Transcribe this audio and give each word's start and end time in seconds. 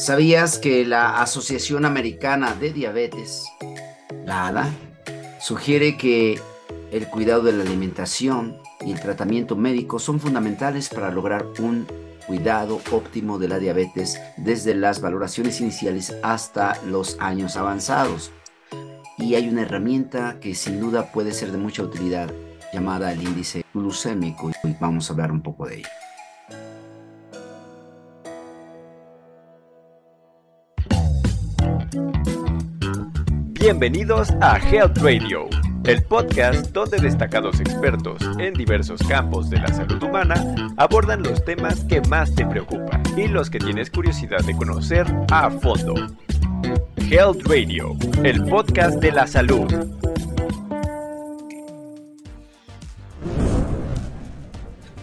¿Sabías 0.00 0.58
que 0.58 0.86
la 0.86 1.20
Asociación 1.20 1.84
Americana 1.84 2.54
de 2.54 2.72
Diabetes, 2.72 3.44
la 4.24 4.46
ADA, 4.46 4.70
sugiere 5.42 5.98
que 5.98 6.40
el 6.90 7.06
cuidado 7.08 7.42
de 7.42 7.52
la 7.52 7.64
alimentación 7.64 8.56
y 8.80 8.92
el 8.92 9.00
tratamiento 9.00 9.56
médico 9.56 9.98
son 9.98 10.18
fundamentales 10.18 10.88
para 10.88 11.10
lograr 11.10 11.44
un 11.58 11.86
cuidado 12.26 12.80
óptimo 12.92 13.38
de 13.38 13.48
la 13.48 13.58
diabetes 13.58 14.18
desde 14.38 14.74
las 14.74 15.02
valoraciones 15.02 15.60
iniciales 15.60 16.16
hasta 16.22 16.80
los 16.86 17.18
años 17.20 17.58
avanzados? 17.58 18.32
Y 19.18 19.34
hay 19.34 19.50
una 19.50 19.62
herramienta 19.62 20.38
que 20.40 20.54
sin 20.54 20.80
duda 20.80 21.12
puede 21.12 21.34
ser 21.34 21.52
de 21.52 21.58
mucha 21.58 21.82
utilidad 21.82 22.32
llamada 22.72 23.12
el 23.12 23.22
índice 23.22 23.66
glucémico 23.74 24.50
y 24.64 24.76
vamos 24.80 25.10
a 25.10 25.12
hablar 25.12 25.30
un 25.30 25.42
poco 25.42 25.66
de 25.66 25.80
ello. 25.80 25.88
Bienvenidos 33.60 34.30
a 34.40 34.56
Health 34.56 34.96
Radio, 35.02 35.46
el 35.84 36.02
podcast 36.04 36.72
donde 36.72 36.96
destacados 36.96 37.60
expertos 37.60 38.22
en 38.38 38.54
diversos 38.54 39.02
campos 39.02 39.50
de 39.50 39.58
la 39.58 39.68
salud 39.68 40.02
humana 40.02 40.72
abordan 40.78 41.22
los 41.22 41.44
temas 41.44 41.84
que 41.84 42.00
más 42.00 42.34
te 42.34 42.46
preocupan 42.46 43.02
y 43.18 43.28
los 43.28 43.50
que 43.50 43.58
tienes 43.58 43.90
curiosidad 43.90 44.42
de 44.46 44.56
conocer 44.56 45.06
a 45.30 45.50
fondo. 45.50 45.92
Health 46.96 47.46
Radio, 47.46 47.98
el 48.24 48.42
podcast 48.46 48.98
de 48.98 49.12
la 49.12 49.26
salud. 49.26 49.70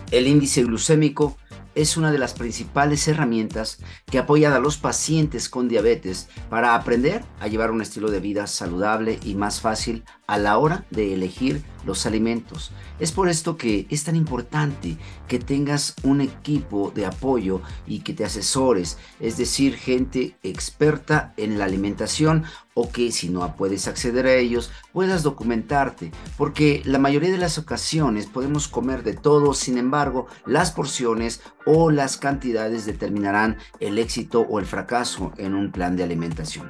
El 0.09 0.25
índice 0.25 0.63
glucémico 0.63 1.38
es 1.77 1.95
una 1.95 2.12
de 2.12 2.17
las 2.17 2.34
principales 2.34 3.08
herramientas 3.08 3.77
que 4.08 4.17
apoyan 4.17 4.54
a 4.54 4.59
los 4.59 4.77
pacientes 4.77 5.48
con 5.48 5.67
diabetes 5.67 6.28
para 6.50 6.73
aprender 6.73 7.23
a 7.39 7.47
llevar 7.47 7.69
un 7.69 7.81
estilo 7.81 8.09
de 8.09 8.19
vida 8.19 8.47
saludable 8.47 9.19
y 9.23 9.36
más 9.36 9.61
fácil 9.61 10.03
a 10.28 10.38
la 10.38 10.58
hora 10.58 10.86
de 10.92 11.14
elegir 11.14 11.64
los 11.86 12.06
alimentos. 12.06 12.72
Es 13.00 13.14
por 13.14 13.30
esto 13.30 13.56
que 13.56 13.88
es 13.89 14.03
tan 14.03 14.17
importante 14.17 14.97
que 15.28 15.39
tengas 15.39 15.95
un 16.03 16.19
equipo 16.19 16.92
de 16.94 17.06
apoyo 17.06 17.61
y 17.88 18.00
que 18.00 18.14
te 18.14 18.25
asesores, 18.25 18.97
es 19.22 19.38
decir, 19.38 19.75
gente 19.75 20.36
experta 20.44 21.34
en 21.38 21.58
la 21.58 21.66
alimentación 21.66 22.44
o 22.73 22.92
que 22.92 23.11
si 23.11 23.30
no 23.30 23.56
puedes 23.56 23.88
acceder 23.88 24.28
a 24.28 24.36
ellos, 24.36 24.69
puedas 24.92 25.23
documentarte, 25.23 26.11
porque 26.38 26.81
la 26.84 27.00
mayoría 27.00 27.31
de 27.31 27.38
las 27.38 27.58
ocasiones 27.58 28.25
podemos 28.25 28.67
comer 28.67 29.03
de 29.03 29.14
todo, 29.14 29.53
sin 29.53 29.78
embargo, 29.78 30.28
las 30.45 30.72
porciones 30.72 31.41
o 31.66 31.89
las 31.89 32.17
cantidades 32.17 32.86
determinarán 32.86 33.58
el 33.80 33.97
éxito 33.97 34.41
o 34.41 34.59
el 34.59 34.66
fracaso 34.66 35.31
en 35.38 35.56
un 35.56 35.72
plan 35.72 35.95
de 35.95 36.03
alimentación. 36.03 36.69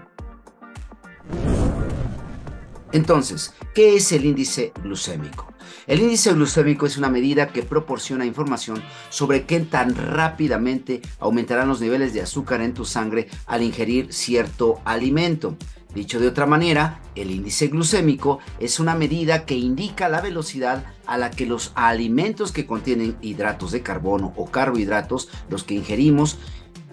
Entonces, 2.91 3.53
¿qué 3.73 3.95
es 3.95 4.11
el 4.11 4.25
índice 4.25 4.71
glucémico? 4.81 5.47
El 5.87 6.01
índice 6.01 6.33
glucémico 6.33 6.85
es 6.85 6.97
una 6.97 7.09
medida 7.09 7.47
que 7.47 7.63
proporciona 7.63 8.25
información 8.25 8.83
sobre 9.09 9.45
qué 9.45 9.59
tan 9.61 9.95
rápidamente 9.95 11.01
aumentarán 11.19 11.67
los 11.67 11.81
niveles 11.81 12.13
de 12.13 12.21
azúcar 12.21 12.61
en 12.61 12.73
tu 12.73 12.85
sangre 12.85 13.27
al 13.45 13.63
ingerir 13.63 14.13
cierto 14.13 14.81
alimento. 14.85 15.57
Dicho 15.93 16.19
de 16.19 16.27
otra 16.27 16.45
manera, 16.45 17.01
el 17.15 17.31
índice 17.31 17.67
glucémico 17.67 18.39
es 18.59 18.79
una 18.79 18.95
medida 18.95 19.45
que 19.45 19.55
indica 19.55 20.09
la 20.09 20.21
velocidad 20.21 20.85
a 21.05 21.17
la 21.17 21.31
que 21.31 21.45
los 21.45 21.71
alimentos 21.75 22.51
que 22.51 22.65
contienen 22.65 23.17
hidratos 23.21 23.71
de 23.71 23.81
carbono 23.81 24.33
o 24.35 24.51
carbohidratos, 24.51 25.29
los 25.49 25.63
que 25.63 25.73
ingerimos, 25.73 26.37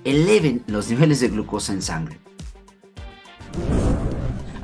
eleven 0.05 0.63
los 0.69 0.89
niveles 0.89 1.21
de 1.21 1.29
glucosa 1.29 1.73
en 1.73 1.83
sangre. 1.83 2.19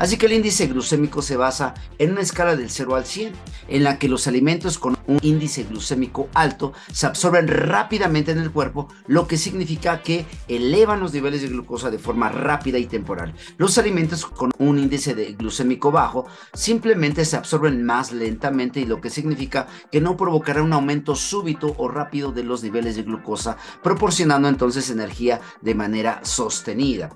Así 0.01 0.17
que 0.17 0.25
el 0.25 0.33
índice 0.33 0.67
glucémico 0.67 1.21
se 1.21 1.37
basa 1.37 1.75
en 1.99 2.13
una 2.13 2.23
escala 2.23 2.57
del 2.57 2.71
0 2.71 2.97
al 2.97 3.05
100, 3.05 3.35
en 3.69 3.85
la 3.85 3.99
que 3.99 4.09
los 4.09 4.27
alimentos 4.27 4.79
con 4.79 4.97
un 5.07 5.19
índice 5.21 5.65
glucémico 5.65 6.31
alto 6.33 6.73
se 6.91 7.07
absorben 7.07 7.47
rápidamente 7.47 8.33
en 8.33 8.39
el 8.39 8.51
cuerpo, 8.51 8.89
lo 9.07 9.27
que 9.27 9.37
significa 9.37 10.01
que 10.01 10.25
elevan 10.49 11.01
los 11.01 11.13
niveles 11.13 11.43
de 11.43 11.49
glucosa 11.49 11.91
de 11.91 11.99
forma 11.99 12.31
rápida 12.31 12.79
y 12.79 12.87
temporal. 12.87 13.35
Los 13.59 13.77
alimentos 13.77 14.25
con 14.25 14.53
un 14.57 14.79
índice 14.79 15.15
de 15.15 15.35
glucémico 15.35 15.93
bajo 15.93 16.27
simplemente 16.55 17.27
se 17.27 17.37
absorben 17.37 17.85
más 17.85 18.11
lentamente 18.11 18.81
y 18.81 18.87
lo 18.87 19.03
que 19.03 19.11
significa 19.11 19.69
que 19.93 20.01
no 20.01 20.17
provocará 20.17 20.63
un 20.63 20.73
aumento 20.73 21.15
súbito 21.15 21.75
o 21.77 21.89
rápido 21.89 22.33
de 22.33 22.45
los 22.45 22.63
niveles 22.63 22.97
de 22.97 23.03
glucosa, 23.03 23.59
proporcionando 23.83 24.49
entonces 24.49 24.89
energía 24.89 25.43
de 25.61 25.75
manera 25.75 26.21
sostenida. 26.25 27.11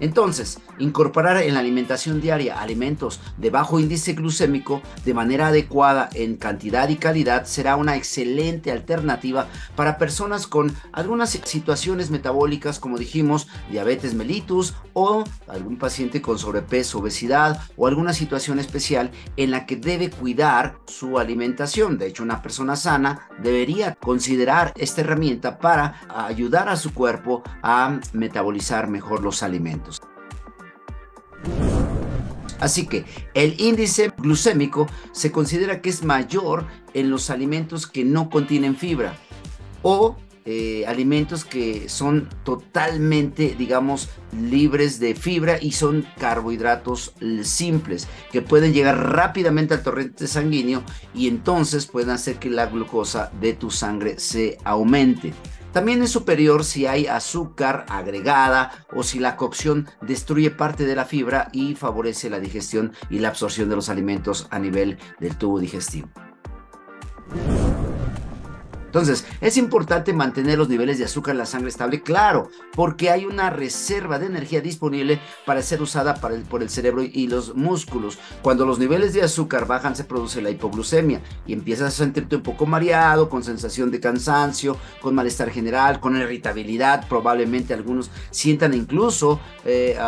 Entonces, 0.00 0.60
incorporar 0.78 1.38
en 1.42 1.54
la 1.54 1.60
alimentación 1.60 2.20
diaria 2.20 2.60
alimentos 2.60 3.20
de 3.36 3.50
bajo 3.50 3.80
índice 3.80 4.12
glucémico 4.12 4.82
de 5.04 5.14
manera 5.14 5.48
adecuada 5.48 6.08
en 6.14 6.36
cantidad 6.36 6.88
y 6.88 6.96
calidad 6.96 7.46
será 7.46 7.76
una 7.76 7.96
excelente 7.96 8.70
alternativa 8.70 9.48
para 9.74 9.98
personas 9.98 10.46
con 10.46 10.74
algunas 10.92 11.30
situaciones 11.30 12.10
metabólicas, 12.10 12.78
como 12.78 12.98
dijimos, 12.98 13.48
diabetes 13.70 14.14
mellitus 14.14 14.74
o 14.92 15.24
algún 15.46 15.78
paciente 15.78 16.22
con 16.22 16.38
sobrepeso, 16.38 16.98
obesidad 16.98 17.60
o 17.76 17.86
alguna 17.86 18.12
situación 18.12 18.58
especial 18.58 19.10
en 19.36 19.50
la 19.50 19.66
que 19.66 19.76
debe 19.76 20.10
cuidar 20.10 20.78
su 20.86 21.18
alimentación. 21.18 21.98
De 21.98 22.06
hecho, 22.06 22.22
una 22.22 22.42
persona 22.42 22.76
sana 22.76 23.28
debería 23.42 23.94
considerar 23.94 24.72
esta 24.76 25.00
herramienta 25.00 25.58
para 25.58 26.00
ayudar 26.08 26.68
a 26.68 26.76
su 26.76 26.92
cuerpo 26.92 27.42
a 27.62 28.00
metabolizar 28.12 28.88
mejor 28.88 29.22
los 29.22 29.42
alimentos. 29.42 29.87
Así 32.60 32.86
que 32.86 33.04
el 33.34 33.60
índice 33.60 34.12
glucémico 34.16 34.86
se 35.12 35.30
considera 35.32 35.80
que 35.80 35.90
es 35.90 36.04
mayor 36.04 36.66
en 36.94 37.10
los 37.10 37.30
alimentos 37.30 37.86
que 37.86 38.04
no 38.04 38.30
contienen 38.30 38.76
fibra 38.76 39.16
o 39.82 40.16
eh, 40.50 40.86
alimentos 40.86 41.44
que 41.44 41.90
son 41.90 42.26
totalmente, 42.42 43.54
digamos, 43.58 44.08
libres 44.32 44.98
de 44.98 45.14
fibra 45.14 45.58
y 45.60 45.72
son 45.72 46.06
carbohidratos 46.18 47.12
simples 47.42 48.08
que 48.32 48.40
pueden 48.40 48.72
llegar 48.72 49.12
rápidamente 49.12 49.74
al 49.74 49.82
torrente 49.82 50.26
sanguíneo 50.26 50.82
y 51.12 51.28
entonces 51.28 51.84
pueden 51.84 52.08
hacer 52.08 52.36
que 52.36 52.48
la 52.48 52.64
glucosa 52.64 53.30
de 53.42 53.52
tu 53.52 53.70
sangre 53.70 54.18
se 54.18 54.56
aumente. 54.64 55.34
También 55.78 56.02
es 56.02 56.10
superior 56.10 56.64
si 56.64 56.86
hay 56.86 57.06
azúcar 57.06 57.86
agregada 57.88 58.84
o 58.92 59.04
si 59.04 59.20
la 59.20 59.36
cocción 59.36 59.86
destruye 60.00 60.50
parte 60.50 60.84
de 60.84 60.96
la 60.96 61.04
fibra 61.04 61.50
y 61.52 61.76
favorece 61.76 62.28
la 62.28 62.40
digestión 62.40 62.94
y 63.10 63.20
la 63.20 63.28
absorción 63.28 63.68
de 63.68 63.76
los 63.76 63.88
alimentos 63.88 64.48
a 64.50 64.58
nivel 64.58 64.98
del 65.20 65.36
tubo 65.36 65.60
digestivo. 65.60 66.08
Entonces, 68.88 69.26
es 69.42 69.58
importante 69.58 70.14
mantener 70.14 70.56
los 70.56 70.70
niveles 70.70 70.98
de 70.98 71.04
azúcar 71.04 71.32
en 71.32 71.38
la 71.38 71.46
sangre 71.46 71.68
estable, 71.68 72.00
claro, 72.00 72.48
porque 72.72 73.10
hay 73.10 73.26
una 73.26 73.50
reserva 73.50 74.18
de 74.18 74.24
energía 74.24 74.62
disponible 74.62 75.20
para 75.44 75.60
ser 75.60 75.82
usada 75.82 76.14
por 76.14 76.62
el 76.62 76.70
cerebro 76.70 77.02
y 77.02 77.26
los 77.26 77.54
músculos. 77.54 78.18
Cuando 78.40 78.64
los 78.64 78.78
niveles 78.78 79.12
de 79.12 79.22
azúcar 79.22 79.66
bajan, 79.66 79.94
se 79.94 80.04
produce 80.04 80.40
la 80.40 80.48
hipoglucemia 80.48 81.20
y 81.46 81.52
empiezas 81.52 81.88
a 81.88 81.96
sentirte 81.98 82.36
un 82.36 82.42
poco 82.42 82.64
mareado, 82.64 83.28
con 83.28 83.44
sensación 83.44 83.90
de 83.90 84.00
cansancio, 84.00 84.78
con 85.02 85.14
malestar 85.14 85.50
general, 85.50 86.00
con 86.00 86.16
irritabilidad. 86.16 87.06
Probablemente 87.08 87.74
algunos 87.74 88.10
sientan 88.30 88.72
incluso 88.72 89.38
eh, 89.66 89.98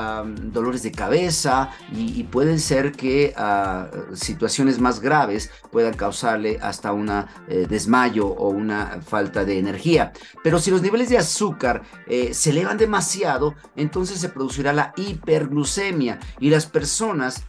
dolores 0.44 0.82
de 0.82 0.92
cabeza 0.92 1.70
y, 1.94 2.24
pueden 2.30 2.60
ser 2.60 2.92
que 2.92 3.34
ah, 3.36 3.90
situaciones 4.14 4.78
más 4.78 5.00
graves 5.00 5.50
puedan 5.72 5.94
causarle 5.94 6.58
hasta 6.62 6.92
un 6.92 7.10
eh, 7.10 7.66
desmayo 7.68 8.28
o 8.28 8.48
una 8.50 8.69
falta 9.04 9.44
de 9.44 9.58
energía. 9.58 10.12
Pero 10.42 10.58
si 10.58 10.70
los 10.70 10.82
niveles 10.82 11.08
de 11.08 11.18
azúcar 11.18 11.82
eh, 12.06 12.34
se 12.34 12.50
elevan 12.50 12.78
demasiado, 12.78 13.54
entonces 13.76 14.20
se 14.20 14.28
producirá 14.28 14.72
la 14.72 14.92
hiperglucemia 14.96 16.18
y 16.38 16.50
las 16.50 16.66
personas 16.66 17.44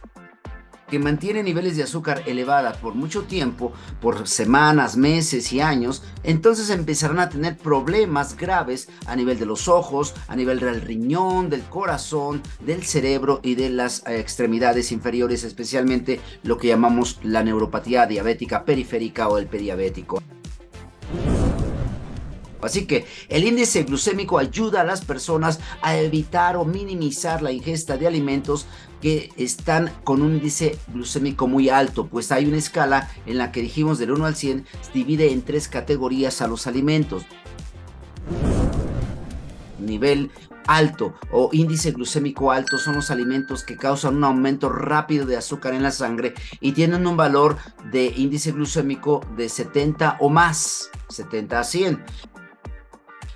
que 0.92 0.98
mantienen 0.98 1.46
niveles 1.46 1.78
de 1.78 1.84
azúcar 1.84 2.22
elevada 2.26 2.74
por 2.74 2.94
mucho 2.94 3.22
tiempo, 3.22 3.72
por 3.98 4.28
semanas, 4.28 4.94
meses 4.94 5.50
y 5.54 5.62
años, 5.62 6.02
entonces 6.22 6.68
empezarán 6.68 7.18
a 7.18 7.30
tener 7.30 7.56
problemas 7.56 8.36
graves 8.36 8.90
a 9.06 9.16
nivel 9.16 9.38
de 9.38 9.46
los 9.46 9.68
ojos, 9.68 10.12
a 10.28 10.36
nivel 10.36 10.60
del 10.60 10.82
riñón, 10.82 11.48
del 11.48 11.62
corazón, 11.62 12.42
del 12.60 12.82
cerebro 12.82 13.40
y 13.42 13.54
de 13.54 13.70
las 13.70 14.06
eh, 14.06 14.20
extremidades 14.20 14.92
inferiores, 14.92 15.44
especialmente 15.44 16.20
lo 16.42 16.58
que 16.58 16.68
llamamos 16.68 17.20
la 17.22 17.42
neuropatía 17.42 18.04
diabética 18.04 18.66
periférica 18.66 19.28
o 19.28 19.38
el 19.38 19.46
pediabético. 19.46 20.22
Así 22.62 22.86
que 22.86 23.04
el 23.28 23.44
índice 23.44 23.82
glucémico 23.82 24.38
ayuda 24.38 24.82
a 24.82 24.84
las 24.84 25.04
personas 25.04 25.58
a 25.82 25.96
evitar 25.96 26.56
o 26.56 26.64
minimizar 26.64 27.42
la 27.42 27.50
ingesta 27.50 27.96
de 27.96 28.06
alimentos 28.06 28.66
que 29.00 29.30
están 29.36 29.92
con 30.04 30.22
un 30.22 30.36
índice 30.36 30.78
glucémico 30.94 31.48
muy 31.48 31.68
alto, 31.68 32.06
pues 32.06 32.30
hay 32.30 32.46
una 32.46 32.58
escala 32.58 33.10
en 33.26 33.36
la 33.36 33.50
que 33.50 33.62
dijimos 33.62 33.98
del 33.98 34.12
1 34.12 34.26
al 34.26 34.36
100 34.36 34.64
divide 34.94 35.32
en 35.32 35.42
tres 35.42 35.66
categorías 35.66 36.40
a 36.40 36.46
los 36.46 36.68
alimentos. 36.68 37.24
Nivel 39.82 40.30
alto 40.66 41.14
o 41.30 41.50
índice 41.52 41.90
glucémico 41.92 42.52
alto 42.52 42.78
son 42.78 42.94
los 42.94 43.10
alimentos 43.10 43.64
que 43.64 43.76
causan 43.76 44.16
un 44.16 44.24
aumento 44.24 44.68
rápido 44.68 45.26
de 45.26 45.36
azúcar 45.36 45.74
en 45.74 45.82
la 45.82 45.90
sangre 45.90 46.34
y 46.60 46.72
tienen 46.72 47.06
un 47.06 47.16
valor 47.16 47.56
de 47.90 48.12
índice 48.16 48.52
glucémico 48.52 49.24
de 49.36 49.48
70 49.48 50.18
o 50.20 50.28
más, 50.28 50.90
70 51.08 51.58
a 51.58 51.64
100 51.64 52.04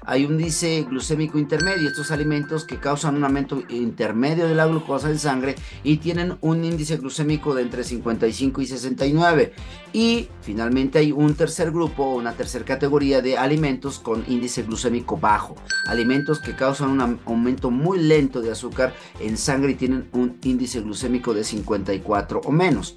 hay 0.06 0.24
un 0.24 0.34
índice 0.34 0.86
glucémico 0.88 1.36
intermedio, 1.38 1.88
estos 1.88 2.12
alimentos 2.12 2.64
que 2.64 2.78
causan 2.78 3.16
un 3.16 3.24
aumento 3.24 3.62
intermedio 3.68 4.46
de 4.46 4.54
la 4.54 4.66
glucosa 4.66 5.10
en 5.10 5.18
sangre 5.18 5.56
y 5.82 5.96
tienen 5.96 6.38
un 6.40 6.64
índice 6.64 6.96
glucémico 6.96 7.54
de 7.54 7.62
entre 7.62 7.82
55 7.82 8.60
y 8.60 8.66
69. 8.66 9.52
Y 9.92 10.28
finalmente 10.42 11.00
hay 11.00 11.10
un 11.10 11.34
tercer 11.34 11.72
grupo, 11.72 12.14
una 12.14 12.34
tercera 12.34 12.64
categoría 12.64 13.20
de 13.20 13.36
alimentos 13.36 13.98
con 13.98 14.24
índice 14.28 14.62
glucémico 14.62 15.16
bajo, 15.16 15.56
alimentos 15.86 16.40
que 16.40 16.54
causan 16.54 16.90
un 16.90 17.18
aumento 17.26 17.72
muy 17.72 17.98
lento 17.98 18.40
de 18.40 18.52
azúcar 18.52 18.94
en 19.18 19.36
sangre 19.36 19.72
y 19.72 19.74
tienen 19.74 20.08
un 20.12 20.38
índice 20.44 20.80
glucémico 20.82 21.34
de 21.34 21.42
54 21.42 22.42
o 22.44 22.52
menos. 22.52 22.96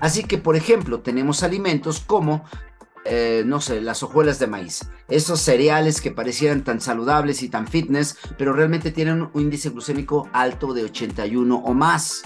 Así 0.00 0.24
que, 0.24 0.38
por 0.38 0.56
ejemplo, 0.56 1.00
tenemos 1.00 1.42
alimentos 1.42 2.00
como 2.00 2.44
eh, 3.04 3.42
no 3.46 3.60
sé, 3.60 3.80
las 3.80 4.02
hojuelas 4.02 4.38
de 4.38 4.46
maíz. 4.46 4.88
Esos 5.08 5.40
cereales 5.40 6.00
que 6.00 6.10
parecieran 6.10 6.64
tan 6.64 6.80
saludables 6.80 7.42
y 7.42 7.48
tan 7.48 7.66
fitness, 7.66 8.16
pero 8.36 8.52
realmente 8.52 8.90
tienen 8.90 9.28
un 9.32 9.42
índice 9.42 9.70
glucémico 9.70 10.28
alto 10.32 10.74
de 10.74 10.84
81 10.84 11.56
o 11.56 11.74
más 11.74 12.22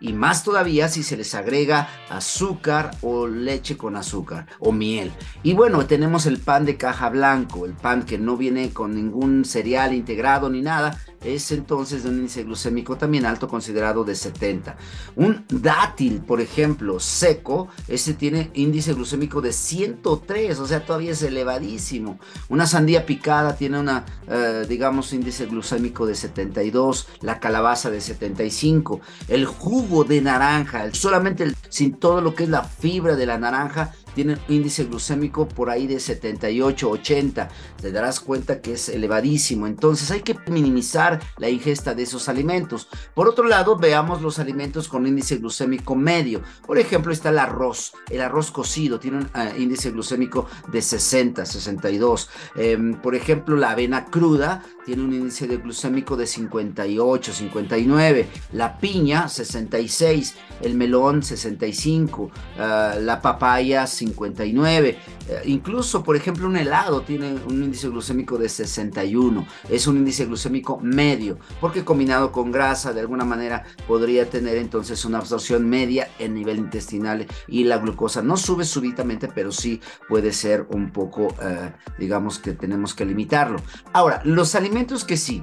y 0.00 0.12
más 0.12 0.44
todavía 0.44 0.88
si 0.88 1.02
se 1.02 1.16
les 1.16 1.34
agrega 1.34 1.88
azúcar 2.08 2.90
o 3.02 3.26
leche 3.26 3.76
con 3.76 3.96
azúcar 3.96 4.46
o 4.58 4.72
miel. 4.72 5.12
Y 5.42 5.54
bueno, 5.54 5.86
tenemos 5.86 6.26
el 6.26 6.38
pan 6.38 6.64
de 6.64 6.76
caja 6.76 7.08
blanco, 7.08 7.66
el 7.66 7.72
pan 7.72 8.04
que 8.04 8.18
no 8.18 8.36
viene 8.36 8.72
con 8.72 8.94
ningún 8.94 9.44
cereal 9.44 9.94
integrado 9.94 10.50
ni 10.50 10.60
nada, 10.60 11.00
es 11.34 11.50
entonces 11.52 12.02
de 12.02 12.10
un 12.10 12.16
índice 12.16 12.44
glucémico 12.44 12.96
también 12.96 13.26
alto, 13.26 13.48
considerado 13.48 14.04
de 14.04 14.14
70. 14.14 14.76
Un 15.16 15.44
dátil, 15.48 16.20
por 16.20 16.40
ejemplo, 16.40 17.00
seco, 17.00 17.68
ese 17.88 18.14
tiene 18.14 18.50
índice 18.54 18.94
glucémico 18.94 19.40
de 19.40 19.52
103, 19.52 20.58
o 20.58 20.66
sea, 20.66 20.84
todavía 20.84 21.12
es 21.12 21.22
elevadísimo. 21.22 22.18
Una 22.48 22.66
sandía 22.66 23.06
picada 23.06 23.56
tiene 23.56 23.78
una, 23.78 24.04
eh, 24.28 24.64
digamos, 24.68 25.12
índice 25.12 25.46
glucémico 25.46 26.06
de 26.06 26.14
72, 26.14 27.08
la 27.20 27.40
calabaza 27.40 27.90
de 27.90 28.00
75, 28.00 29.00
el 29.28 29.46
jugo 29.46 30.04
de 30.04 30.20
naranja, 30.20 30.92
solamente 30.92 31.52
sin 31.68 31.94
todo 31.94 32.20
lo 32.20 32.34
que 32.34 32.44
es 32.44 32.48
la 32.48 32.64
fibra 32.64 33.16
de 33.16 33.26
la 33.26 33.38
naranja, 33.38 33.92
tienen 34.16 34.38
índice 34.48 34.84
glucémico 34.84 35.46
por 35.46 35.68
ahí 35.68 35.86
de 35.86 36.00
78, 36.00 36.88
80. 36.88 37.48
Te 37.82 37.92
darás 37.92 38.18
cuenta 38.18 38.62
que 38.62 38.72
es 38.72 38.88
elevadísimo. 38.88 39.66
Entonces 39.66 40.10
hay 40.10 40.22
que 40.22 40.34
minimizar 40.46 41.20
la 41.36 41.50
ingesta 41.50 41.94
de 41.94 42.04
esos 42.04 42.30
alimentos. 42.30 42.88
Por 43.14 43.28
otro 43.28 43.46
lado, 43.46 43.76
veamos 43.76 44.22
los 44.22 44.38
alimentos 44.38 44.88
con 44.88 45.06
índice 45.06 45.36
glucémico 45.36 45.94
medio. 45.94 46.40
Por 46.66 46.78
ejemplo, 46.78 47.12
está 47.12 47.28
el 47.28 47.38
arroz. 47.38 47.92
El 48.08 48.22
arroz 48.22 48.50
cocido 48.50 48.98
tiene 48.98 49.18
un 49.18 49.28
ah, 49.34 49.50
índice 49.54 49.90
glucémico 49.90 50.46
de 50.72 50.80
60, 50.80 51.44
62. 51.44 52.30
Em, 52.56 52.94
por 52.94 53.14
ejemplo, 53.14 53.54
la 53.54 53.72
avena 53.72 54.06
cruda 54.06 54.62
tiene 54.86 55.02
un 55.02 55.12
índice 55.12 55.46
de 55.46 55.58
glucémico 55.58 56.16
de 56.16 56.26
58, 56.26 57.34
59. 57.34 58.28
La 58.52 58.78
piña, 58.78 59.28
66. 59.28 60.36
El 60.62 60.74
melón, 60.74 61.22
65. 61.56 62.30
Ah, 62.58 62.94
la 63.00 63.20
papaya, 63.20 63.86
59. 63.86 64.98
Eh, 65.28 65.42
incluso, 65.46 66.02
por 66.02 66.16
ejemplo, 66.16 66.46
un 66.46 66.56
helado 66.56 67.02
tiene 67.02 67.34
un 67.48 67.62
índice 67.62 67.88
glucémico 67.88 68.38
de 68.38 68.48
61. 68.48 69.46
Es 69.68 69.86
un 69.86 69.96
índice 69.96 70.26
glucémico 70.26 70.78
medio, 70.80 71.38
porque 71.60 71.84
combinado 71.84 72.30
con 72.32 72.52
grasa, 72.52 72.92
de 72.92 73.00
alguna 73.00 73.24
manera 73.24 73.64
podría 73.86 74.28
tener 74.28 74.56
entonces 74.56 75.04
una 75.04 75.18
absorción 75.18 75.68
media 75.68 76.08
en 76.18 76.34
nivel 76.34 76.58
intestinal 76.58 77.26
y 77.48 77.64
la 77.64 77.78
glucosa 77.78 78.22
no 78.22 78.36
sube 78.36 78.64
súbitamente, 78.64 79.28
pero 79.28 79.52
sí 79.52 79.80
puede 80.08 80.32
ser 80.32 80.66
un 80.70 80.90
poco, 80.90 81.28
eh, 81.42 81.72
digamos 81.98 82.38
que 82.38 82.52
tenemos 82.52 82.94
que 82.94 83.04
limitarlo. 83.04 83.58
Ahora, 83.92 84.20
los 84.24 84.54
alimentos 84.54 85.04
que 85.04 85.16
sí 85.16 85.42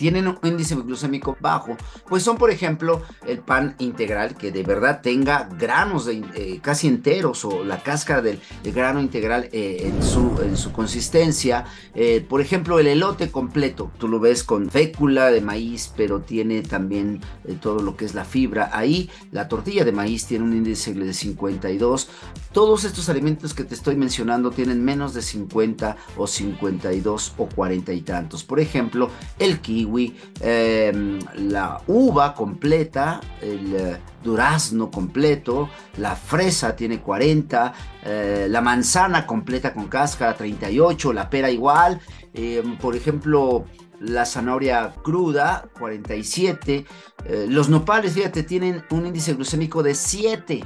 tienen 0.00 0.28
un 0.28 0.38
índice 0.42 0.74
glucémico 0.76 1.36
bajo, 1.40 1.76
pues 2.08 2.22
son 2.22 2.38
por 2.38 2.50
ejemplo 2.50 3.02
el 3.26 3.40
pan 3.40 3.74
integral 3.80 4.34
que 4.34 4.50
de 4.50 4.62
verdad 4.62 5.02
tenga 5.02 5.46
granos 5.58 6.06
de, 6.06 6.24
eh, 6.34 6.58
casi 6.62 6.88
enteros 6.88 7.44
o 7.44 7.62
la 7.64 7.82
cáscara 7.82 8.22
del, 8.22 8.40
grano 8.64 9.02
integral 9.02 9.50
eh, 9.52 9.82
en, 9.92 10.02
su, 10.02 10.40
en 10.42 10.56
su 10.56 10.72
consistencia. 10.72 11.66
Eh, 11.94 12.24
por 12.26 12.40
ejemplo 12.40 12.78
el 12.78 12.86
elote 12.86 13.30
completo, 13.30 13.90
tú 13.98 14.08
lo 14.08 14.20
ves 14.20 14.42
con 14.42 14.70
fécula 14.70 15.30
de 15.30 15.42
maíz, 15.42 15.92
pero 15.94 16.20
tiene 16.20 16.62
también 16.62 17.20
todo 17.60 17.82
lo 17.82 17.94
que 17.94 18.06
es 18.06 18.14
la 18.14 18.24
fibra. 18.24 18.70
Ahí 18.72 19.10
la 19.32 19.48
tortilla 19.48 19.84
de 19.84 19.92
maíz 19.92 20.24
tiene 20.24 20.46
un 20.46 20.54
índice 20.54 20.94
de 20.94 21.12
52. 21.12 22.08
Todos 22.52 22.84
estos 22.84 23.10
alimentos 23.10 23.52
que 23.52 23.64
te 23.64 23.74
estoy 23.74 23.96
mencionando 23.96 24.50
tienen 24.50 24.82
menos 24.82 25.12
de 25.12 25.20
50 25.20 25.98
o 26.16 26.26
52 26.26 27.34
o 27.36 27.46
40 27.46 27.92
y 27.92 28.00
tantos. 28.00 28.44
Por 28.44 28.60
ejemplo, 28.60 29.10
el 29.38 29.60
kiwi 29.60 29.89
Em, 30.40 31.18
la 31.36 31.80
uva 31.86 32.34
completa, 32.34 33.20
el 33.40 33.74
eh, 33.74 33.96
durazno 34.22 34.90
completo, 34.90 35.68
la 35.98 36.14
fresa 36.16 36.74
tiene 36.76 37.00
40, 37.00 37.72
eh, 38.04 38.46
la 38.48 38.60
manzana 38.60 39.26
completa 39.26 39.72
con 39.72 39.88
cáscara 39.88 40.34
38, 40.34 41.12
la 41.12 41.28
pera 41.28 41.50
igual, 41.50 42.00
em, 42.32 42.76
por 42.78 42.96
ejemplo, 42.96 43.64
la 44.00 44.24
zanahoria 44.24 44.94
cruda, 45.02 45.68
47. 45.78 46.86
Eh, 47.24 47.46
los 47.48 47.68
nopales, 47.68 48.14
fíjate, 48.14 48.42
tienen 48.42 48.82
un 48.90 49.06
índice 49.06 49.34
glucémico 49.34 49.82
de 49.82 49.94
7. 49.94 50.64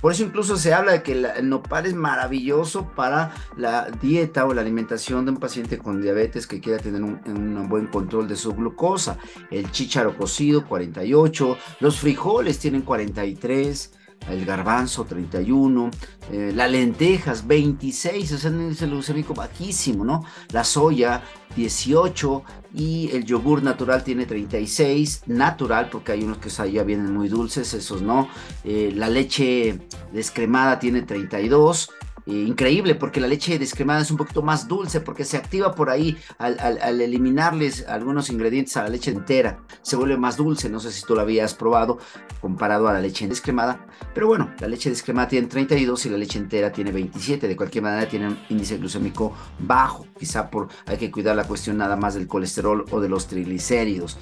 Por 0.00 0.12
eso 0.12 0.24
incluso 0.24 0.56
se 0.56 0.74
habla 0.74 0.92
de 0.92 1.02
que 1.02 1.12
el 1.12 1.48
nopal 1.48 1.86
es 1.86 1.94
maravilloso 1.94 2.90
para 2.94 3.34
la 3.56 3.90
dieta 3.90 4.46
o 4.46 4.54
la 4.54 4.60
alimentación 4.60 5.24
de 5.24 5.32
un 5.32 5.38
paciente 5.38 5.78
con 5.78 6.00
diabetes 6.00 6.46
que 6.46 6.60
quiera 6.60 6.82
tener 6.82 7.02
un, 7.02 7.20
un 7.26 7.68
buen 7.68 7.86
control 7.86 8.28
de 8.28 8.36
su 8.36 8.54
glucosa. 8.54 9.18
El 9.50 9.70
chícharo 9.70 10.16
cocido 10.16 10.66
48, 10.66 11.58
los 11.80 11.98
frijoles 11.98 12.58
tienen 12.58 12.82
43 12.82 13.92
el 14.28 14.44
garbanzo 14.44 15.04
31, 15.04 15.90
eh, 16.32 16.52
las 16.54 16.70
lentejas 16.70 17.46
26, 17.46 18.32
o 18.32 18.38
sea, 18.38 18.50
un 18.50 18.62
índice 18.62 18.86
glucémico 18.86 19.34
bajísimo, 19.34 20.04
¿no? 20.04 20.24
La 20.52 20.64
soya 20.64 21.22
18 21.56 22.42
y 22.74 23.10
el 23.12 23.24
yogur 23.24 23.62
natural 23.62 24.02
tiene 24.02 24.26
36, 24.26 25.24
natural, 25.26 25.88
porque 25.90 26.12
hay 26.12 26.22
unos 26.22 26.38
que 26.38 26.50
ya 26.50 26.82
vienen 26.82 27.12
muy 27.12 27.28
dulces, 27.28 27.72
esos 27.74 28.02
no. 28.02 28.28
Eh, 28.64 28.92
la 28.94 29.08
leche 29.08 29.78
descremada 30.12 30.78
tiene 30.78 31.02
32, 31.02 31.90
increíble 32.26 32.94
porque 32.94 33.20
la 33.20 33.26
leche 33.26 33.58
descremada 33.58 34.00
es 34.00 34.10
un 34.10 34.16
poquito 34.16 34.42
más 34.42 34.66
dulce 34.66 35.00
porque 35.00 35.24
se 35.24 35.36
activa 35.36 35.74
por 35.74 35.90
ahí 35.90 36.16
al, 36.38 37.00
eliminarles 37.00 37.86
algunos 37.86 38.30
ingredientes 38.30 38.76
a 38.76 38.84
la 38.84 38.88
leche 38.88 39.10
entera. 39.10 39.60
Se 39.82 39.96
vuelve 39.96 40.16
más 40.16 40.36
dulce, 40.36 40.68
no 40.70 40.80
sé 40.80 40.90
si 40.90 41.02
tú 41.02 41.14
lo 41.14 41.20
habías 41.20 41.54
probado 41.54 41.98
comparado 42.40 42.88
a 42.88 42.92
la 42.92 43.00
leche 43.00 43.28
descremada. 43.28 43.86
Pero 44.14 44.26
bueno, 44.26 44.52
la 44.60 44.68
leche 44.68 44.90
descremada 44.90 45.28
tiene 45.28 45.48
32 45.48 46.06
y 46.06 46.10
la 46.10 46.18
leche 46.18 46.38
entera 46.38 46.72
tiene 46.72 46.92
27. 46.92 47.48
De 47.48 47.56
cualquier 47.56 47.84
manera 47.84 48.08
tiene 48.08 48.28
un 48.28 48.38
índice 48.48 48.78
glucémico 48.78 49.34
bajo. 49.58 50.06
Quizá 50.18 50.50
por 50.50 50.68
hay 50.86 50.96
que 50.96 51.10
cuidar 51.10 51.36
la 51.36 51.44
cuestión 51.44 51.76
nada 51.76 51.96
más 51.96 52.14
del 52.14 52.26
colesterol 52.26 52.84
o 52.90 53.00
de 53.00 53.08
los 53.08 53.26
triglicéridos. 53.26 54.18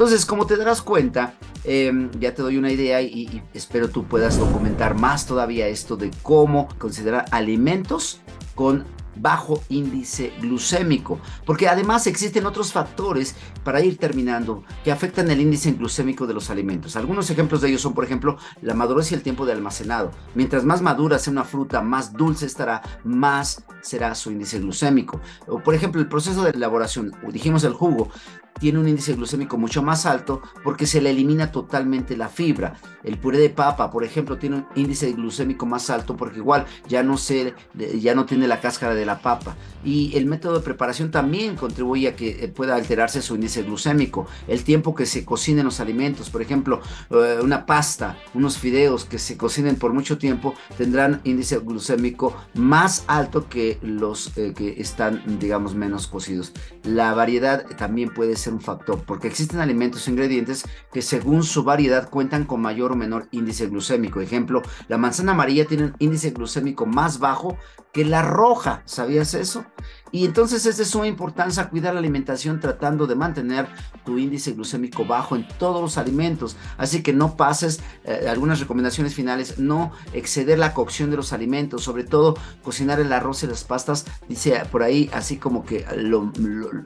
Entonces, 0.00 0.24
como 0.24 0.46
te 0.46 0.56
darás 0.56 0.80
cuenta, 0.80 1.34
em, 1.62 2.10
ya 2.18 2.34
te 2.34 2.40
doy 2.40 2.56
una 2.56 2.72
idea 2.72 3.02
y, 3.02 3.42
espero 3.52 3.90
tú 3.90 4.04
puedas 4.04 4.38
documentar 4.38 4.94
más 4.94 5.26
todavía 5.26 5.68
esto 5.68 5.94
de 5.94 6.10
cómo 6.22 6.68
considerar 6.78 7.26
alimentos 7.32 8.22
con 8.54 8.86
bajo 9.16 9.62
índice 9.68 10.32
glucémico, 10.40 11.20
porque 11.44 11.68
además 11.68 12.06
existen 12.06 12.46
otros 12.46 12.72
factores 12.72 13.36
para 13.62 13.82
ir 13.82 13.98
terminando 13.98 14.64
que 14.84 14.90
afectan 14.90 15.30
el 15.30 15.42
índice 15.42 15.72
glucémico 15.72 16.26
de 16.26 16.32
los 16.32 16.48
alimentos. 16.48 16.96
Algunos 16.96 17.28
ejemplos 17.28 17.60
de 17.60 17.68
ellos 17.68 17.82
son, 17.82 17.92
por 17.92 18.04
ejemplo, 18.04 18.38
la 18.62 18.72
madurez 18.72 19.12
y 19.12 19.16
el 19.16 19.22
tiempo 19.22 19.44
de 19.44 19.52
almacenado. 19.52 20.12
Mientras 20.34 20.64
más 20.64 20.80
madura 20.80 21.18
sea 21.18 21.32
una 21.32 21.44
fruta, 21.44 21.82
más 21.82 22.14
dulce 22.14 22.46
estará, 22.46 22.80
más 23.04 23.64
será 23.82 24.14
su 24.14 24.30
índice 24.30 24.60
glucémico. 24.60 25.20
O, 25.46 25.58
por 25.58 25.74
ejemplo, 25.74 26.00
el 26.00 26.08
proceso 26.08 26.42
de 26.42 26.52
elaboración, 26.52 27.12
dijimos 27.30 27.64
el 27.64 27.74
jugo, 27.74 28.08
tiene 28.58 28.78
un 28.78 28.88
índice 28.88 29.14
glucémico 29.14 29.56
mucho 29.56 29.82
más 29.82 30.06
alto 30.06 30.42
porque 30.62 30.86
se 30.86 31.00
le 31.00 31.10
elimina 31.10 31.52
totalmente 31.52 32.16
la 32.16 32.28
fibra. 32.28 32.74
El 33.02 33.18
puré 33.18 33.38
de 33.38 33.50
papa, 33.50 33.90
por 33.90 34.04
ejemplo, 34.04 34.36
tiene 34.38 34.56
un 34.56 34.66
índice 34.74 35.12
glucémico 35.12 35.66
más 35.66 35.88
alto 35.90 36.16
porque 36.16 36.38
igual 36.38 36.66
ya 36.86 37.02
no, 37.02 37.16
se, 37.16 37.54
ya 37.98 38.14
no 38.14 38.26
tiene 38.26 38.46
la 38.46 38.60
cáscara 38.60 38.94
de 38.94 39.06
la 39.06 39.20
papa. 39.20 39.56
Y 39.84 40.16
el 40.16 40.26
método 40.26 40.58
de 40.58 40.60
preparación 40.60 41.10
también 41.10 41.56
contribuye 41.56 42.08
a 42.08 42.16
que 42.16 42.44
eh, 42.44 42.48
pueda 42.48 42.74
alterarse 42.74 43.22
su 43.22 43.34
índice 43.34 43.62
glucémico. 43.62 44.26
El 44.46 44.62
tiempo 44.64 44.94
que 44.94 45.06
se 45.06 45.24
cocinen 45.24 45.64
los 45.64 45.80
alimentos, 45.80 46.28
por 46.28 46.42
ejemplo, 46.42 46.80
eh, 47.10 47.38
una 47.42 47.64
pasta, 47.64 48.18
unos 48.34 48.58
fideos 48.58 49.04
que 49.06 49.18
se 49.18 49.36
cocinen 49.36 49.76
por 49.76 49.92
mucho 49.92 50.18
tiempo 50.18 50.54
tendrán 50.76 51.20
índice 51.24 51.58
glucémico 51.58 52.36
más 52.54 53.04
alto 53.06 53.48
que 53.48 53.78
los 53.82 54.36
eh, 54.36 54.52
que 54.54 54.80
están, 54.80 55.38
digamos, 55.38 55.74
menos 55.74 56.06
cocidos. 56.06 56.52
La 56.84 57.14
variedad 57.14 57.64
también 57.76 58.12
puede 58.12 58.36
ser 58.40 58.52
un 58.52 58.60
factor, 58.60 59.02
porque 59.04 59.28
existen 59.28 59.60
alimentos 59.60 60.06
e 60.06 60.10
ingredientes 60.10 60.64
que 60.92 61.02
según 61.02 61.44
su 61.44 61.62
variedad 61.62 62.10
cuentan 62.10 62.44
con 62.44 62.60
mayor 62.60 62.92
o 62.92 62.96
menor 62.96 63.28
índice 63.30 63.66
glucémico. 63.66 64.20
Ejemplo, 64.20 64.62
la 64.88 64.98
manzana 64.98 65.32
amarilla 65.32 65.66
tiene 65.66 65.84
un 65.84 65.94
índice 65.98 66.30
glucémico 66.30 66.86
más 66.86 67.18
bajo 67.18 67.56
que 67.92 68.04
la 68.04 68.22
roja. 68.22 68.82
¿Sabías 68.84 69.34
eso? 69.34 69.64
Y 70.12 70.24
entonces 70.24 70.66
es 70.66 70.76
de 70.76 70.84
suma 70.84 71.06
importancia 71.06 71.68
cuidar 71.68 71.94
la 71.94 72.00
alimentación 72.00 72.60
tratando 72.60 73.06
de 73.06 73.14
mantener 73.14 73.68
tu 74.04 74.18
índice 74.18 74.52
glucémico 74.52 75.04
bajo 75.04 75.36
en 75.36 75.46
todos 75.58 75.80
los 75.80 75.98
alimentos. 75.98 76.56
Así 76.78 77.02
que 77.02 77.12
no 77.12 77.36
pases, 77.36 77.80
eh, 78.04 78.26
algunas 78.28 78.60
recomendaciones 78.60 79.14
finales, 79.14 79.58
no 79.58 79.92
exceder 80.12 80.58
la 80.58 80.74
cocción 80.74 81.10
de 81.10 81.16
los 81.16 81.32
alimentos, 81.32 81.84
sobre 81.84 82.04
todo 82.04 82.36
cocinar 82.62 83.00
el 83.00 83.12
arroz 83.12 83.42
y 83.42 83.46
las 83.46 83.64
pastas, 83.64 84.04
dice 84.28 84.62
por 84.70 84.82
ahí 84.82 85.10
así 85.12 85.36
como 85.36 85.64
que 85.64 85.84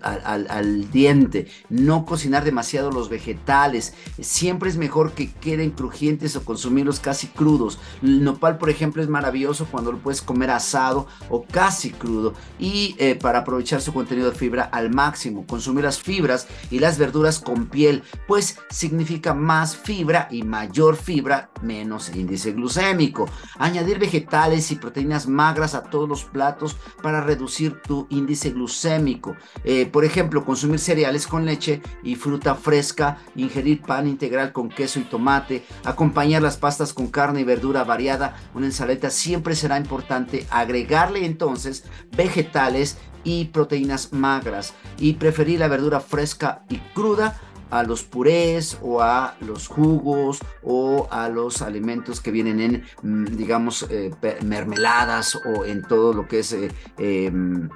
al, 0.02 0.90
diente, 0.90 1.48
no 1.68 2.04
cocinar 2.04 2.44
demasiado 2.44 2.90
los 2.90 3.08
vegetales, 3.08 3.94
siempre 4.20 4.68
es 4.68 4.76
mejor 4.76 5.12
que 5.12 5.32
queden 5.32 5.70
crujientes 5.70 6.36
o 6.36 6.44
consumirlos 6.44 7.00
casi 7.00 7.28
crudos. 7.28 7.78
El 8.02 8.24
nopal, 8.24 8.58
por 8.58 8.70
ejemplo, 8.70 9.02
es 9.02 9.08
maravilloso 9.08 9.66
cuando 9.70 9.92
lo 9.92 9.98
puedes 9.98 10.22
comer 10.22 10.50
asado 10.50 11.06
o 11.30 11.44
casi 11.44 11.90
crudo. 11.90 12.34
Y 12.58 12.94
eh, 12.98 13.13
para 13.16 13.40
aprovechar 13.40 13.80
su 13.80 13.92
contenido 13.92 14.30
de 14.30 14.36
fibra 14.36 14.64
al 14.64 14.90
máximo. 14.90 15.46
Consumir 15.46 15.84
las 15.84 16.00
fibras 16.00 16.46
y 16.70 16.78
las 16.78 16.98
verduras 16.98 17.38
con 17.38 17.66
piel, 17.66 18.02
pues 18.26 18.58
significa 18.70 19.34
más 19.34 19.76
fibra 19.76 20.28
y 20.30 20.42
mayor 20.42 20.96
fibra, 20.96 21.50
menos 21.62 22.14
índice 22.14 22.52
glucémico. 22.52 23.28
Añadir 23.58 23.98
vegetales 23.98 24.70
y 24.70 24.76
proteínas 24.76 25.26
magras 25.26 25.74
a 25.74 25.82
todos 25.82 26.08
los 26.08 26.24
platos 26.24 26.76
para 27.02 27.20
reducir 27.20 27.80
tu 27.82 28.06
índice 28.10 28.50
glucémico. 28.50 29.36
Eh, 29.64 29.86
por 29.86 30.04
ejemplo, 30.04 30.44
consumir 30.44 30.78
cereales 30.78 31.26
con 31.26 31.44
leche 31.44 31.82
y 32.02 32.14
fruta 32.14 32.54
fresca, 32.54 33.18
ingerir 33.36 33.82
pan 33.82 34.08
integral 34.08 34.52
con 34.52 34.68
queso 34.68 34.98
y 34.98 35.04
tomate, 35.04 35.64
acompañar 35.84 36.40
las 36.40 36.56
pastas 36.56 36.94
con 36.94 37.08
carne 37.08 37.40
y 37.40 37.44
verdura 37.44 37.84
variada, 37.84 38.36
una 38.54 38.66
ensalada 38.66 38.94
siempre 39.10 39.54
será 39.54 39.78
importante 39.78 40.46
agregarle 40.50 41.24
entonces 41.24 41.84
vegetales 42.16 42.98
y 43.24 43.46
proteínas 43.46 44.12
magras 44.12 44.74
y 44.98 45.14
preferir 45.14 45.60
la 45.60 45.68
verdura 45.68 46.00
fresca 46.00 46.64
y 46.68 46.78
cruda 46.94 47.40
a 47.70 47.82
los 47.82 48.04
purés 48.04 48.78
o 48.82 49.00
a 49.00 49.36
los 49.40 49.66
jugos 49.66 50.38
o 50.62 51.08
a 51.10 51.28
los 51.28 51.60
alimentos 51.60 52.20
que 52.20 52.30
vienen 52.30 52.60
en, 52.60 52.84
mm, 53.02 53.36
digamos, 53.36 53.86
eh, 53.90 54.12
mermeladas 54.42 55.34
o 55.34 55.64
en 55.64 55.82
todo 55.82 56.12
lo 56.12 56.28
que 56.28 56.40
es 56.40 56.52
eh, 56.52 56.70
em, 56.98 57.68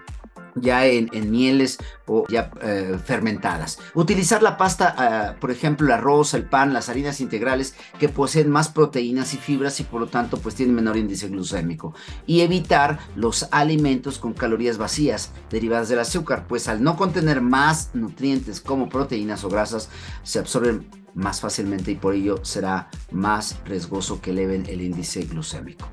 ya 0.60 0.86
en, 0.86 1.08
mieles 1.30 1.78
o 2.06 2.26
ya 2.28 2.50
eh, 2.62 2.98
fermentadas. 3.04 3.78
Utilizar 3.94 4.42
la 4.42 4.56
pasta, 4.56 4.94
ah, 4.96 5.36
por 5.40 5.50
ejemplo, 5.50 5.86
el 5.86 5.92
arroz, 5.92 6.34
el 6.34 6.44
pan, 6.44 6.72
las 6.72 6.88
harinas 6.88 7.20
integrales 7.20 7.74
que 7.98 8.08
poseen 8.08 8.50
más 8.50 8.68
proteínas 8.68 9.34
y 9.34 9.36
fibras 9.36 9.80
y 9.80 9.84
por 9.84 10.00
lo 10.00 10.06
tanto 10.08 10.38
pues 10.38 10.54
tienen 10.54 10.74
menor 10.74 10.96
índice 10.96 11.28
glucémico. 11.28 11.94
Y 12.26 12.40
evitar 12.40 12.98
los 13.16 13.48
alimentos 13.50 14.18
con 14.18 14.32
calorías 14.32 14.78
vacías 14.78 15.32
derivadas 15.50 15.88
del 15.88 16.00
azúcar, 16.00 16.46
pues 16.48 16.68
al 16.68 16.82
no 16.82 16.96
contener 16.96 17.40
más 17.40 17.90
nutrientes 17.94 18.60
como 18.60 18.88
proteínas 18.88 19.44
o 19.44 19.48
grasas, 19.48 19.88
se 20.22 20.38
absorben 20.38 20.88
más 21.14 21.40
fácilmente 21.40 21.90
y 21.90 21.96
por 21.96 22.14
ello 22.14 22.44
será 22.44 22.88
más 23.10 23.58
riesgoso 23.64 24.20
que 24.20 24.30
eleven 24.30 24.66
el 24.66 24.80
índice 24.80 25.22
glucémico. 25.22 25.88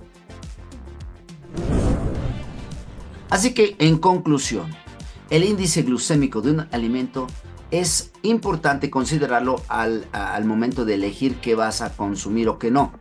Así 3.29 3.53
que, 3.53 3.75
en 3.79 3.98
conclusión, 3.98 4.72
el 5.29 5.44
índice 5.44 5.82
glucémico 5.82 6.41
de 6.41 6.51
un 6.51 6.60
alimento 6.72 7.27
es 7.72 8.12
importante 8.22 8.89
considerarlo 8.89 9.62
al, 9.67 10.05
momento 10.46 10.86
de 10.86 10.96
elegir 10.96 11.38
qué 11.38 11.55
vas 11.55 11.82
a 11.82 11.96
consumir 11.96 12.48
o 12.50 12.60
qué 12.60 12.72
no. 12.72 12.94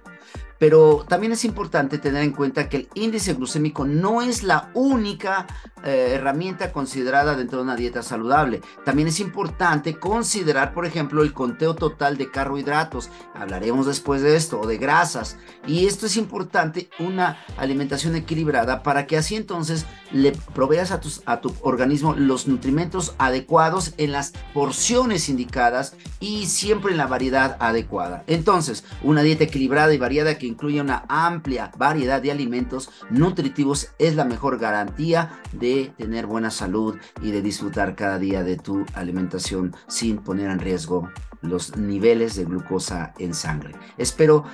Pero 0.64 1.04
también 1.06 1.30
es 1.30 1.44
importante 1.44 1.98
tener 1.98 2.22
en 2.22 2.32
cuenta 2.32 2.70
que 2.70 2.78
el 2.78 2.88
índice 2.94 3.34
glucémico 3.34 3.84
no 3.84 4.22
es 4.22 4.42
la 4.42 4.70
única 4.72 5.46
eh, 5.84 6.12
herramienta 6.14 6.72
considerada 6.72 7.36
dentro 7.36 7.58
de 7.58 7.64
una 7.64 7.76
dieta 7.76 8.02
saludable. 8.02 8.62
También 8.86 9.08
es 9.08 9.20
importante 9.20 9.98
considerar, 9.98 10.72
por 10.72 10.86
ejemplo, 10.86 11.22
el 11.22 11.34
conteo 11.34 11.74
total 11.74 12.16
de 12.16 12.30
carbohidratos. 12.30 13.10
Hablaremos 13.34 13.84
después 13.84 14.22
de 14.22 14.36
esto, 14.36 14.58
o 14.58 14.66
de 14.66 14.78
grasas. 14.78 15.36
Y 15.66 15.84
esto 15.84 16.06
es 16.06 16.16
importante, 16.16 16.88
una 16.98 17.36
alimentación 17.58 18.16
equilibrada 18.16 18.82
para 18.82 19.06
que 19.06 19.18
así 19.18 19.36
entonces 19.36 19.84
le 20.10 20.32
proveas 20.54 20.90
a, 20.90 21.00
a 21.26 21.40
tu 21.42 21.54
organismo 21.60 22.14
los 22.14 22.46
nutrimentos 22.46 23.14
adecuados 23.18 23.92
en 23.98 24.12
las 24.12 24.32
porciones 24.54 25.28
indicadas 25.28 25.96
y 26.18 26.46
siempre 26.46 26.92
en 26.92 26.96
la 26.96 27.06
variedad 27.06 27.58
adecuada. 27.60 28.24
Entonces, 28.26 28.84
una 29.02 29.22
dieta 29.22 29.44
equilibrada 29.44 29.92
y 29.92 29.98
variada 29.98 30.38
que 30.38 30.46
incluye 30.54 30.80
una 30.80 31.04
amplia 31.08 31.72
variedad 31.76 32.22
de 32.22 32.30
alimentos 32.30 32.90
nutritivos 33.10 33.90
es 33.98 34.14
la 34.14 34.24
mejor 34.24 34.58
garantía 34.58 35.40
de 35.52 35.92
tener 35.98 36.26
buena 36.26 36.50
salud 36.50 36.96
y 37.20 37.32
de 37.32 37.42
disfrutar 37.42 37.96
cada 37.96 38.20
día 38.20 38.44
de 38.44 38.56
tu 38.56 38.86
alimentación 38.94 39.74
sin 39.88 40.18
poner 40.18 40.50
en 40.50 40.60
riesgo 40.60 41.10
los 41.42 41.76
niveles 41.76 42.36
de 42.36 42.44
glucosa 42.44 43.12
en 43.18 43.34
sangre. 43.34 43.74
Espero 43.98 44.44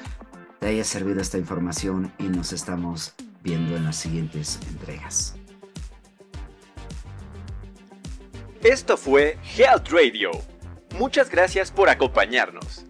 te 0.59 0.69
haya 0.69 0.85
servido 0.85 1.21
esta 1.21 1.39
información 1.39 2.13
y 2.19 2.25
nos 2.25 2.53
estamos 2.53 3.15
viendo 3.43 3.77
en 3.77 3.85
las 3.85 3.97
siguientes 3.97 4.59
entregas. 4.69 5.35
Esto 8.63 8.97
fue 8.97 9.39
Health 9.57 9.89
Radio. 9.91 10.31
Muchas 10.99 11.31
gracias 11.31 11.71
por 11.71 11.89
acompañarnos. 11.89 12.90